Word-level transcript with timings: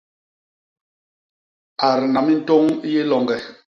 Adna 1.89 2.19
mintôñ 2.27 2.63
i 2.87 2.89
yé 2.95 3.01
loñge! 3.09 3.37